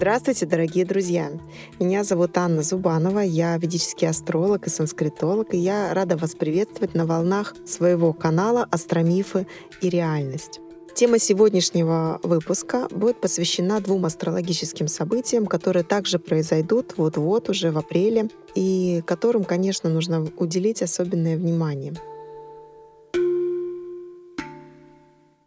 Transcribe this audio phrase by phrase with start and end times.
[0.00, 1.30] Здравствуйте, дорогие друзья!
[1.78, 7.04] Меня зовут Анна Зубанова, я ведический астролог и санскритолог, и я рада вас приветствовать на
[7.04, 9.46] волнах своего канала «Астромифы
[9.82, 10.60] и реальность».
[10.94, 18.30] Тема сегодняшнего выпуска будет посвящена двум астрологическим событиям, которые также произойдут вот-вот уже в апреле,
[18.54, 21.92] и которым, конечно, нужно уделить особенное внимание—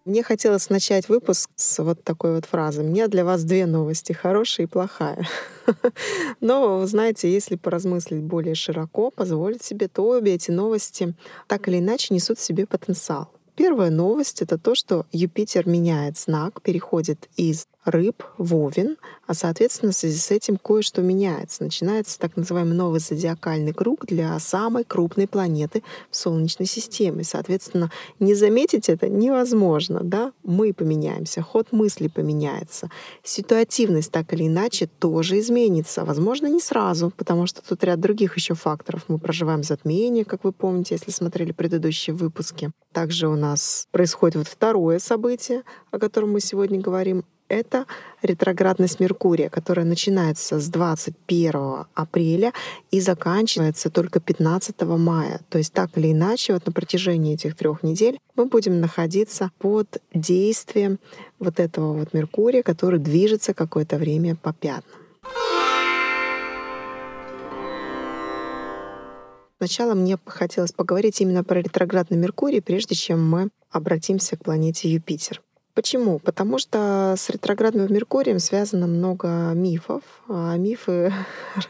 [0.06, 2.84] Мне хотелось начать выпуск с вот такой вот фразы.
[2.84, 5.26] Меня для вас две новости, хорошая и плохая.
[6.42, 11.14] Но, знаете, если поразмыслить более широко, позволить себе, то обе эти новости
[11.48, 13.32] так или иначе несут в себе потенциал.
[13.56, 18.98] Первая новость— это то, что Юпитер меняет знак, переходит из рыб, вовен,
[19.28, 21.64] а, соответственно, в связи с этим кое-что меняется.
[21.64, 27.24] Начинается так называемый новый зодиакальный круг для самой крупной планеты в Солнечной системе.
[27.24, 30.02] Соответственно, не заметить это невозможно.
[30.04, 30.34] Да?
[30.44, 32.90] Мы поменяемся, ход мысли поменяется.
[33.24, 36.06] Ситуативность так или иначе тоже изменится.
[36.06, 39.06] Возможно, не сразу, потому что тут ряд других еще факторов.
[39.08, 42.72] Мы проживаем затмение, как вы помните, если смотрели предыдущие выпуски.
[42.92, 47.86] Также у нас происходит вот второе событие, о котором мы сегодня говорим, это
[48.22, 52.54] ретроградность Меркурия, которая начинается с 21 апреля
[52.92, 55.42] и заканчивается только 15 мая.
[55.50, 60.02] То есть так или иначе, вот на протяжении этих трех недель мы будем находиться под
[60.14, 61.00] действием
[61.40, 65.00] вот этого вот Меркурия, который движется какое-то время по пятнам.
[69.58, 75.42] Сначала мне хотелось поговорить именно про ретроградный Меркурий, прежде чем мы обратимся к планете Юпитер.
[75.74, 76.20] Почему?
[76.20, 80.04] Потому что с ретроградным Меркурием связано много мифов.
[80.30, 81.12] А мифы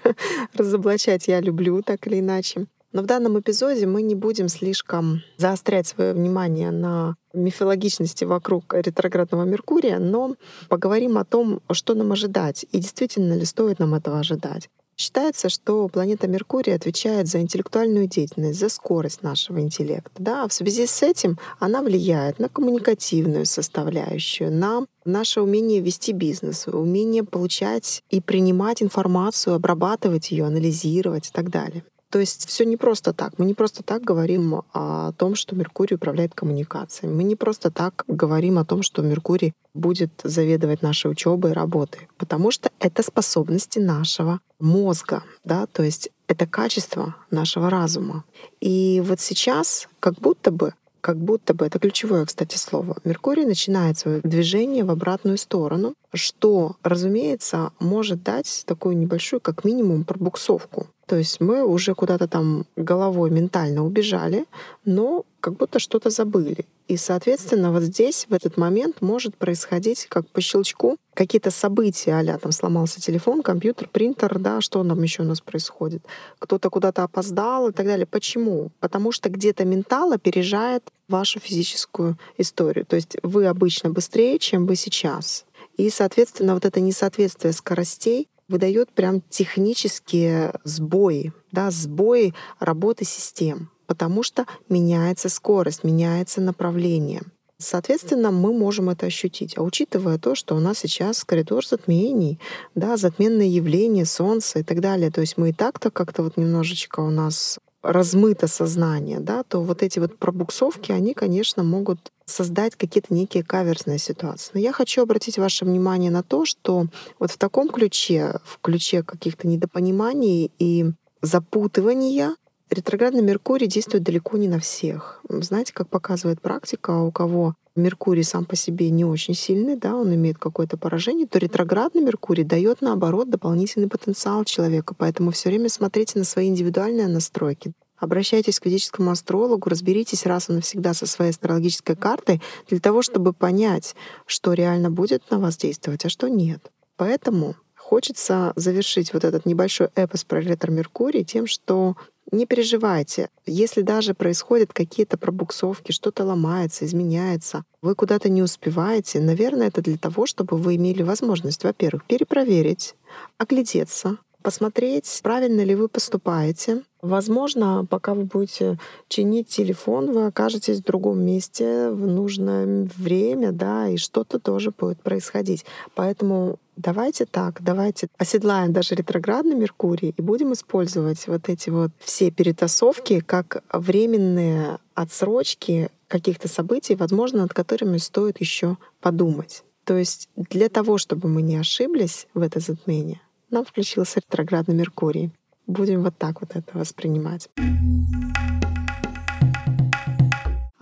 [0.53, 2.67] разоблачать я люблю так или иначе.
[2.91, 9.45] Но в данном эпизоде мы не будем слишком заострять свое внимание на мифологичности вокруг ретроградного
[9.45, 10.35] Меркурия, но
[10.69, 14.69] поговорим о том, что нам ожидать и действительно ли стоит нам этого ожидать.
[14.95, 20.11] Считается, что планета Меркурий отвечает за интеллектуальную деятельность, за скорость нашего интеллекта.
[20.21, 20.47] Да?
[20.47, 27.23] В связи с этим она влияет на коммуникативную составляющую, на наше умение вести бизнес, умение
[27.23, 31.83] получать и принимать информацию, обрабатывать ее, анализировать и так далее.
[32.13, 33.39] То есть все не просто так.
[33.39, 37.11] Мы не просто так говорим о том, что Меркурий управляет коммуникацией.
[37.11, 42.07] Мы не просто так говорим о том, что Меркурий будет заведовать нашей учебой и работой,
[42.19, 48.25] потому что это способности нашего мозга, да, то есть это качество нашего разума.
[48.61, 53.97] И вот сейчас как будто бы как будто бы, это ключевое, кстати, слово, Меркурий начинает
[53.97, 60.87] свое движение в обратную сторону, что, разумеется, может дать такую небольшую, как минимум, пробуксовку.
[61.13, 64.47] То есть мы уже куда-то там головой ментально убежали,
[64.83, 66.65] но как будто что-то забыли.
[66.87, 72.37] И, соответственно, вот здесь, в этот момент, может происходить как по щелчку какие-то события, а
[72.39, 76.03] там сломался телефон, компьютер, принтер, да, что там еще у нас происходит.
[76.39, 78.07] Кто-то куда-то опоздал и так далее.
[78.07, 78.71] Почему?
[78.79, 82.87] Потому что где-то ментал опережает вашу физическую историю.
[82.87, 85.45] То есть вы обычно быстрее, чем вы сейчас.
[85.77, 94.23] И, соответственно, вот это несоответствие скоростей выдает прям технические сбои, да, сбои работы систем потому
[94.23, 97.21] что меняется скорость, меняется направление.
[97.59, 99.57] Соответственно, мы можем это ощутить.
[99.57, 102.39] А учитывая то, что у нас сейчас коридор затмений,
[102.75, 106.99] да, затменные явления, солнце и так далее, то есть мы и так-то как-то вот немножечко
[106.99, 113.13] у нас размыто сознание, да, то вот эти вот пробуксовки, они, конечно, могут создать какие-то
[113.13, 114.51] некие каверсные ситуации.
[114.53, 116.87] Но я хочу обратить ваше внимание на то, что
[117.19, 122.35] вот в таком ключе, в ключе каких-то недопониманий и запутывания,
[122.69, 125.21] Ретроградный Меркурий действует далеко не на всех.
[125.29, 130.13] Знаете, как показывает практика, у кого Меркурий сам по себе не очень сильный, да, он
[130.13, 134.93] имеет какое-то поражение, то ретроградный Меркурий дает наоборот дополнительный потенциал человека.
[134.95, 137.73] Поэтому все время смотрите на свои индивидуальные настройки.
[137.97, 143.33] Обращайтесь к физическому астрологу, разберитесь раз и навсегда со своей астрологической картой для того, чтобы
[143.33, 143.95] понять,
[144.25, 146.69] что реально будет на вас действовать, а что нет.
[146.97, 151.95] Поэтому хочется завершить вот этот небольшой эпос про ретро-меркурий тем, что
[152.31, 153.29] не переживайте.
[153.45, 159.97] Если даже происходят какие-то пробуксовки, что-то ломается, изменяется, вы куда-то не успеваете, наверное, это для
[159.97, 162.95] того, чтобы вы имели возможность, во-первых, перепроверить,
[163.37, 166.83] оглядеться, посмотреть, правильно ли вы поступаете.
[167.01, 168.77] Возможно, пока вы будете
[169.07, 175.01] чинить телефон, вы окажетесь в другом месте в нужное время, да, и что-то тоже будет
[175.01, 175.65] происходить.
[175.95, 182.31] Поэтому давайте так, давайте оседлаем даже ретроградный Меркурий и будем использовать вот эти вот все
[182.31, 189.63] перетасовки как временные отсрочки каких-то событий, возможно, над которыми стоит еще подумать.
[189.83, 195.31] То есть для того, чтобы мы не ошиблись в это затмение, нам включился ретроградный Меркурий.
[195.67, 197.49] Будем вот так вот это воспринимать.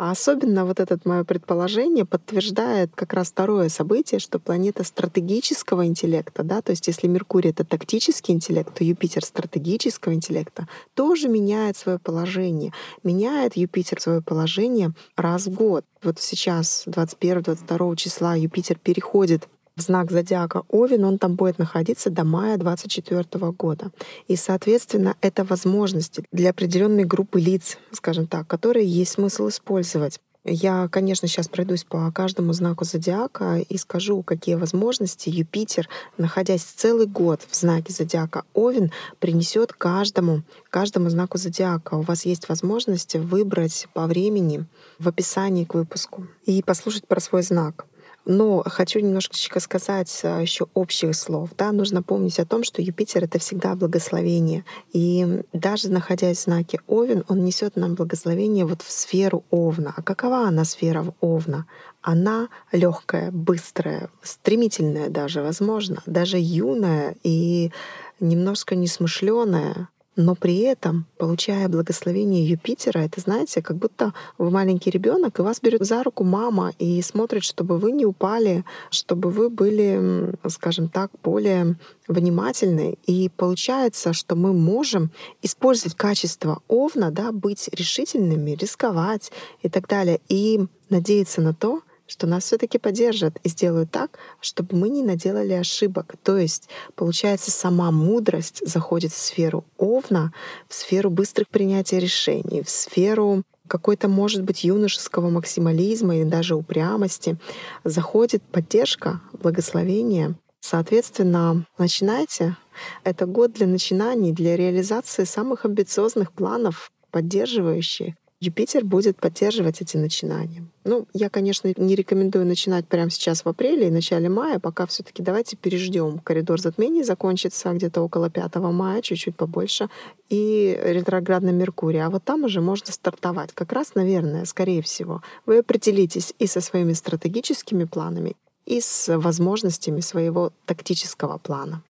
[0.02, 6.42] А особенно вот это мое предположение подтверждает как раз второе событие, что планета стратегического интеллекта,
[6.42, 12.00] да, то есть если Меркурий— это тактический интеллект, то Юпитер стратегического интеллекта тоже меняет свое
[12.00, 12.74] положение.
[13.04, 15.86] Меняет Юпитер свое положение раз в год.
[16.02, 22.58] Вот сейчас, 21-22 числа, Юпитер переходит знак зодиака Овен, он там будет находиться до мая
[22.58, 23.92] 2024 года.
[24.28, 30.20] И, соответственно, это возможности для определенной группы лиц, скажем так, которые есть смысл использовать.
[30.44, 35.88] Я, конечно, сейчас пройдусь по каждому знаку зодиака и скажу, какие возможности Юпитер,
[36.18, 40.42] находясь целый год в знаке зодиака Овен, принесет каждому,
[40.72, 41.94] каждому знаку зодиака.
[41.94, 44.66] У вас есть возможность выбрать по времени
[44.98, 47.86] в описании к выпуску и послушать про свой знак.
[48.26, 51.50] Но хочу немножечко сказать а, еще общих слов.
[51.58, 51.72] Да?
[51.72, 54.64] Нужно помнить о том, что Юпитер— это всегда благословение.
[54.94, 59.94] И даже находясь в знаке Овен, он несет нам благословение вот в сферу Овна.
[59.98, 61.66] А какова она сфера Овна?
[62.02, 67.72] Она легкая, быстрая, стремительная даже, возможно, даже юная и
[68.20, 75.40] немножко несмышленая, но при этом, получая благословение Юпитера, это, знаете, как будто вы маленький ребенок,
[75.40, 80.36] и вас берет за руку мама и смотрит, чтобы вы не упали, чтобы вы были,
[80.50, 81.78] скажем так, более
[82.08, 82.98] внимательны.
[83.06, 85.12] И получается, что мы можем
[85.42, 89.32] использовать качество Овна, да, быть решительными, рисковать
[89.62, 91.82] и так далее, и надеяться на то,
[92.12, 96.16] что нас все-таки поддержат и сделают так, чтобы мы не наделали ошибок.
[96.24, 100.34] То есть, получается, сама мудрость заходит в сферу Овна,
[100.68, 107.38] в сферу быстрых принятий решений, в сферу какой-то, может быть, юношеского максимализма и даже упрямости.
[107.86, 110.36] Заходит поддержка, благословение.
[110.60, 112.58] Соответственно, начинайте.
[113.06, 120.66] Это год для начинаний, для реализации самых амбициозных планов, поддерживающих Юпитер будет поддерживать эти начинания.
[120.84, 125.04] Ну, я, конечно, не рекомендую начинать прямо сейчас в апреле и начале мая, пока все
[125.04, 126.18] таки давайте переждем.
[126.18, 129.90] Коридор затмений закончится где-то около 5 мая, чуть-чуть побольше,
[130.30, 132.00] и ретроградный Меркурий.
[132.00, 133.52] А вот там уже можно стартовать.
[133.54, 138.36] Как раз, наверное, скорее всего, вы определитесь и со своими стратегическими планами,
[138.66, 141.84] и с возможностями своего тактического плана.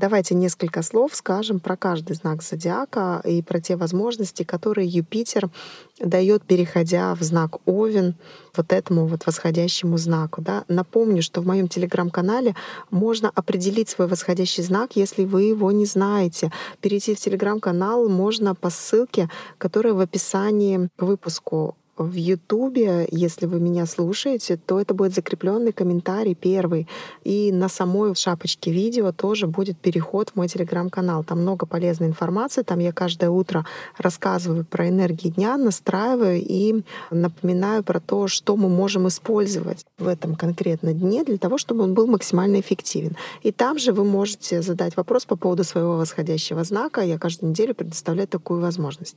[0.00, 5.50] Давайте несколько слов скажем про каждый знак зодиака и про те возможности, которые Юпитер
[5.98, 8.14] дает, переходя в знак Овен,
[8.56, 10.40] вот этому вот восходящему знаку.
[10.40, 10.64] Да?
[10.68, 12.56] Напомню, что в моем телеграм-канале
[12.90, 16.50] можно определить свой восходящий знак, если вы его не знаете.
[16.80, 23.60] Перейти в телеграм-канал можно по ссылке, которая в описании к выпуску в Ютубе, если вы
[23.60, 26.88] меня слушаете, то это будет закрепленный комментарий первый.
[27.24, 31.24] И на самой шапочке видео тоже будет переход в мой телеграм-канал.
[31.24, 32.62] Там много полезной информации.
[32.62, 33.66] Там я каждое утро
[33.98, 40.34] рассказываю про энергии дня, настраиваю и напоминаю про то, что мы можем использовать в этом
[40.36, 43.16] конкретно дне для того, чтобы он был максимально эффективен.
[43.42, 47.02] И там же вы можете задать вопрос по поводу своего восходящего знака.
[47.02, 49.16] Я каждую неделю предоставляю такую возможность.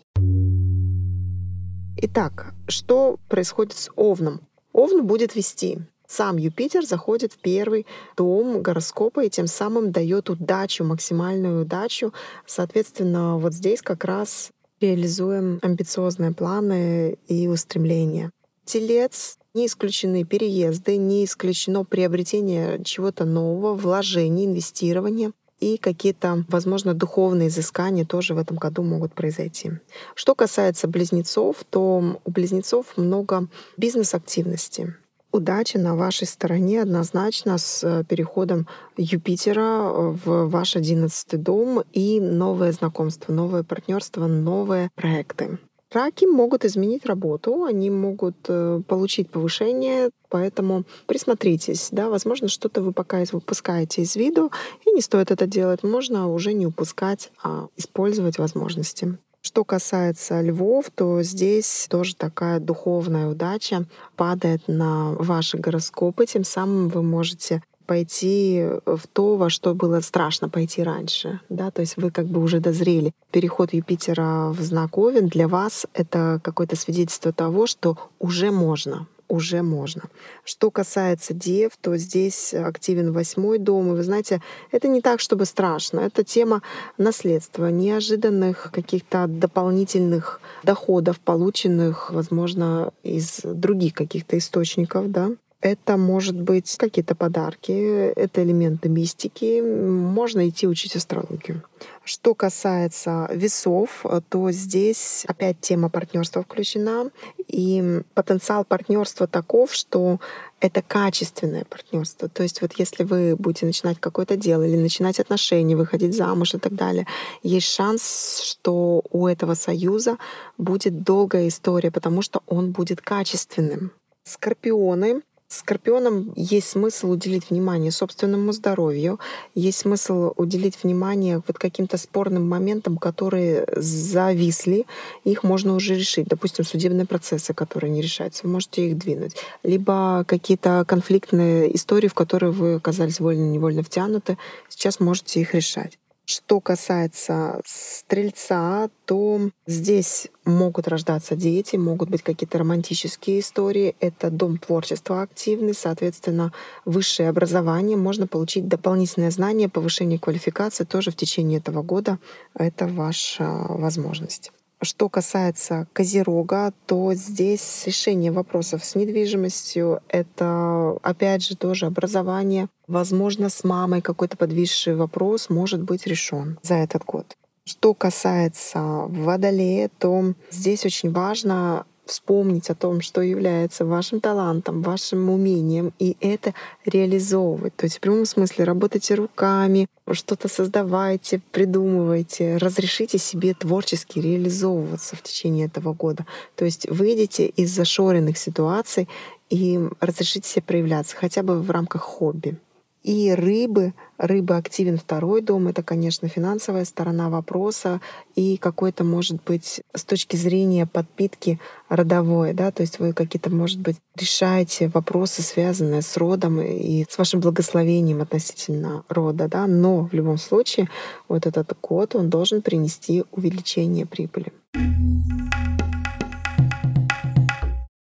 [2.05, 4.41] Итак, что происходит с Овном?
[4.74, 5.79] Овн будет вести.
[6.05, 12.13] Сам Юпитер заходит в первый дом гороскопа и тем самым дает удачу, максимальную удачу.
[12.45, 18.31] Соответственно, вот здесь как раз реализуем амбициозные планы и устремления.
[18.65, 25.31] Телец не исключены переезды, не исключено приобретение чего-то нового, вложение, инвестирование
[25.63, 29.72] и какие-то, возможно, духовные изыскания тоже в этом году могут произойти.
[30.15, 34.96] Что касается близнецов, то у близнецов много бизнес-активности.
[35.32, 38.67] Удача на вашей стороне однозначно с э, переходом
[38.98, 45.58] Юпитера в ваш одиннадцатый дом и новое знакомство, новое партнерство, новые проекты.
[45.93, 52.93] Раки могут изменить работу, они могут э, получить повышение, поэтому присмотритесь, да, возможно, что-то вы
[52.93, 54.51] пока выпускаете из виду,
[54.85, 59.19] и не стоит это делать, можно уже не упускать, а использовать возможности.
[59.41, 63.85] Что касается львов, то здесь тоже такая духовная удача
[64.15, 70.49] падает на ваши гороскопы, тем самым вы можете пойти в то, во что было страшно
[70.49, 71.39] пойти раньше.
[71.49, 71.71] Да?
[71.71, 73.13] То есть вы как бы уже дозрели.
[73.31, 79.63] Переход Юпитера в знак Овен для вас— это какое-то свидетельство того, что уже можно, уже
[79.63, 80.03] можно.
[80.43, 83.87] Что касается дев, то здесь активен восьмой дом.
[83.89, 86.01] И вы знаете, это не так, чтобы страшно.
[86.01, 86.61] Это тема
[86.97, 95.31] наследства, неожиданных каких-то дополнительных доходов, полученных, возможно, из других каких-то источников, да,
[95.63, 99.62] это может быть какие-то подарки, это элементы мистики.
[99.62, 101.63] Можно идти учить астрологию.
[102.03, 107.12] Что касается весов, то здесь опять тема партнерства включена.
[107.48, 110.20] И потенциал партнерства таков, что
[110.60, 112.27] это качественное партнерство.
[112.27, 116.58] То есть вот если вы будете начинать какое-то дело или начинать отношения, выходить замуж и
[116.58, 117.08] так далее,
[117.41, 120.17] есть шанс, что у этого союза
[120.58, 123.91] будет долгая история, потому что он будет качественным.
[124.25, 125.22] Скорпионы
[125.53, 129.19] Скорпионам есть смысл уделить внимание собственному здоровью,
[129.53, 134.88] есть смысл уделить внимание вот каким-то спорным моментам, которые зависли,
[135.24, 136.27] их можно уже решить.
[136.27, 139.36] Допустим, судебные процессы, которые не решаются, вы можете их двинуть.
[139.62, 146.00] Либо какие-то конфликтные истории, в которые вы оказались вольно-невольно втянуты, сейчас можете их решать.
[146.25, 153.95] Что касается стрельца, то здесь могут рождаться дети, могут быть какие-то романтические истории.
[153.99, 156.53] Это дом творчества активный, соответственно,
[156.85, 157.97] высшее образование.
[157.97, 162.19] Можно получить дополнительное знание, повышение квалификации тоже в течение этого года.
[162.55, 164.51] Это ваша возможность.
[164.83, 172.67] Что касается Козерога, то здесь решение вопросов с недвижимостью— это, опять же, тоже образование.
[172.87, 177.35] Возможно, с мамой какой-то подвисший вопрос может быть решен за этот год.
[177.65, 185.29] Что касается Водолея, то здесь очень важно вспомнить о том, что является вашим талантом, вашим
[185.29, 186.53] умением, и это
[186.86, 187.75] реализовывать.
[187.75, 195.24] То есть в прямом смысле работайте руками, что-то создавайте, придумывайте, разрешите себе творчески реализовываться в
[195.24, 196.25] течение этого года.
[196.55, 199.07] То есть выйдите из зашоренных ситуаций
[199.50, 202.57] и разрешите себе проявляться хотя бы в рамках хобби.
[203.03, 208.00] И рыбы, рыбы активен второй дом, это, конечно, финансовая сторона вопроса
[208.36, 213.81] и какой-то, может быть, с точки зрения подпитки родовой, да, то есть вы какие-то, может
[213.81, 220.13] быть, решаете вопросы, связанные с родом и с вашим благословением относительно рода, да, но в
[220.13, 220.89] любом случае
[221.27, 224.53] вот этот год, он должен принести увеличение прибыли.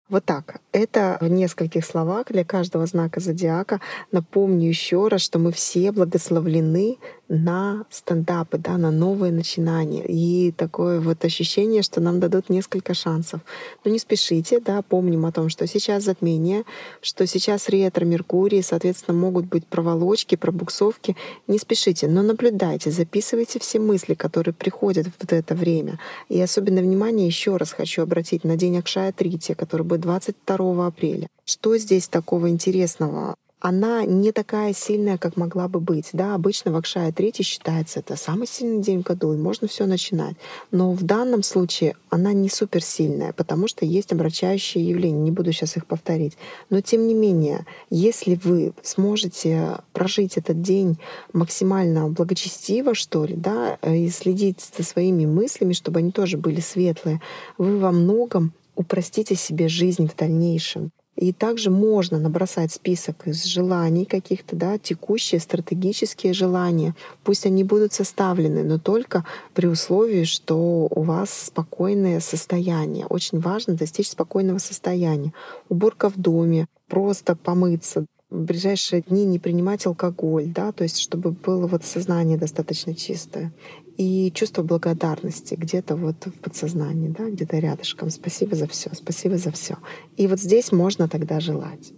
[0.10, 0.62] Вот так.
[0.78, 3.82] Это в нескольких словах для каждого знака зодиака.
[4.12, 6.98] Напомню еще раз, что мы все благословлены
[7.30, 10.06] на стендапы, да, на новые начинания.
[10.08, 13.42] И такое вот ощущение, что нам дадут несколько шансов.
[13.84, 16.64] Но не спешите, да, помним о том, что сейчас затмение,
[17.02, 21.16] что сейчас ретро Меркурий, соответственно, могут быть проволочки, пробуксовки.
[21.48, 26.00] Не спешите, но наблюдайте, записывайте все мысли, которые приходят в это время.
[26.30, 31.28] И особенно внимание еще раз хочу обратить на день Акшая Трития, который будет 22 апреля.
[31.46, 33.36] Что здесь такого интересного?
[33.60, 36.10] она не такая сильная, как могла бы быть.
[36.14, 40.36] Да, обычно Вакшая третий считается это самый сильный день в году, и можно все начинать.
[40.72, 45.20] Но в данном случае она не суперсильная, потому что есть обращающие явления.
[45.20, 46.38] Не буду сейчас их повторить.
[46.70, 50.98] Но тем не менее, если вы сможете прожить этот день
[51.34, 57.22] максимально благочестиво, что ли, да, и следить за своими мыслями, чтобы они тоже были светлые,
[57.58, 60.92] вы во многом упростите себе жизнь в дальнейшем.
[61.18, 66.96] И также можно набросать список из желаний каких-то, да, текущие стратегические желания.
[67.24, 73.08] Пусть они будут составлены, но только при условии, что у вас спокойное состояние.
[73.08, 75.34] Очень важно достичь спокойного состояния.
[75.70, 81.32] Уборка в доме, просто помыться, в ближайшие дни не принимать алкоголь, да, то есть чтобы
[81.32, 83.54] было вот сознание достаточно чистое.
[83.98, 88.12] И чувство благодарности где-то вот в подсознании, да, где-то рядышком.
[88.12, 89.78] Спасибо за все, спасибо за все.
[90.18, 91.94] И вот здесь можно тогда желать.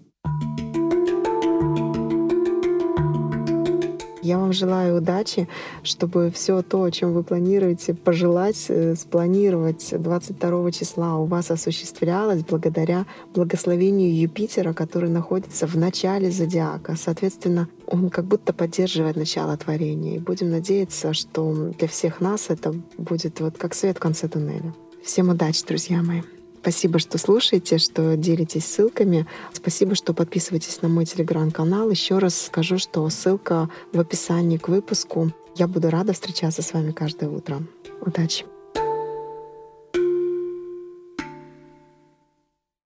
[4.29, 5.48] Я вам желаю удачи,
[5.81, 12.43] чтобы все то, о чем вы планируете пожелать, э, спланировать 22 числа у вас осуществлялось
[12.43, 16.95] благодаря благословению Юпитера, который находится в начале зодиака.
[16.95, 20.17] Соответственно, он как будто поддерживает начало творения.
[20.17, 24.75] И будем надеяться, что для всех нас это будет вот как свет в конце туннеля.
[25.03, 26.21] Всем удачи, друзья мои!
[26.62, 29.25] Спасибо, что слушаете, что делитесь ссылками.
[29.54, 31.89] Спасибо, что подписываетесь на мой телеграм-канал.
[31.89, 35.32] Еще раз скажу, что ссылка в описании к выпуску.
[35.56, 37.62] Я буду рада встречаться с вами каждое утро.
[38.01, 38.46] Удачи!